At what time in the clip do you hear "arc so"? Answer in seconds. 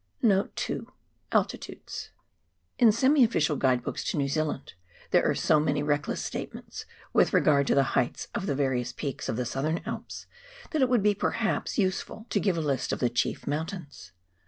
5.23-5.59